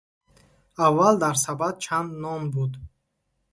Аввал 0.85 1.15
дар 1.23 1.35
сабад 1.43 1.75
чанд 1.83 2.11
нон 2.23 2.43
буд? 2.53 2.71